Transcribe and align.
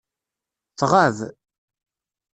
Tɣab. 0.79 1.17